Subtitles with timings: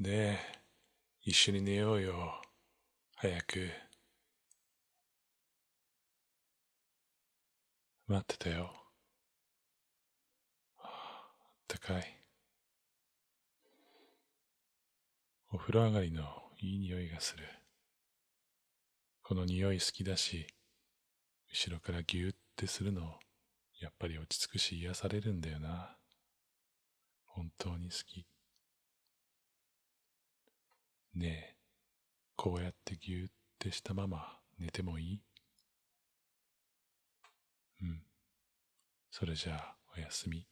[0.00, 0.38] ねえ、
[1.24, 2.40] 一緒に寝ようよ。
[3.16, 3.70] 早く。
[8.06, 8.72] 待ってたよ。
[10.78, 12.18] あったかい。
[15.52, 16.24] お風呂上がりの
[16.62, 17.44] いい匂いがする。
[19.22, 20.46] この匂い好きだし、
[21.52, 23.18] 後ろからギューってするの、
[23.82, 25.98] やっぱり落ち着くし癒されるんだよな。
[27.26, 28.26] 本当に好き。
[31.20, 31.56] ねえ、
[32.34, 35.20] こうやってぎゅーってしたまま寝てもいい？
[37.82, 38.02] うん。
[39.10, 40.46] それじゃあ、おやすみ。